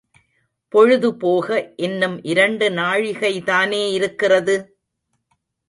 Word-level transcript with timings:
பொழுது 0.69 1.15
போக 1.15 1.73
இன்னும் 1.75 2.23
இரண்டு 2.23 2.69
நாழிகைதானே 2.69 3.91
இருக்கிறது? 3.91 4.57